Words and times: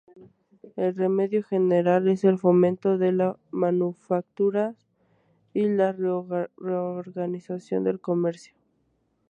El 0.77 0.95
remedio 0.95 1.43
general 1.43 2.07
es 2.07 2.23
el 2.23 2.39
fomento 2.39 2.97
de 2.97 3.11
las 3.11 3.35
manufacturas 3.51 4.75
y 5.53 5.69
la 5.69 5.91
reorganización 5.91 7.83
del 7.83 7.99
comercio. 8.01 8.55